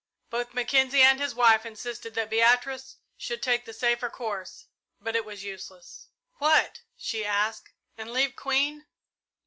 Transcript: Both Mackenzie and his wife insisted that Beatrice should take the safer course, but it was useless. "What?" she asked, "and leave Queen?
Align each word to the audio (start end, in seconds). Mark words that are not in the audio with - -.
Both 0.31 0.55
Mackenzie 0.55 1.03
and 1.03 1.19
his 1.19 1.35
wife 1.35 1.63
insisted 1.63 2.15
that 2.15 2.31
Beatrice 2.31 2.97
should 3.17 3.43
take 3.43 3.65
the 3.65 3.71
safer 3.71 4.09
course, 4.09 4.65
but 4.99 5.15
it 5.15 5.25
was 5.25 5.43
useless. 5.43 6.07
"What?" 6.39 6.81
she 6.97 7.23
asked, 7.23 7.69
"and 7.99 8.09
leave 8.11 8.35
Queen? 8.35 8.87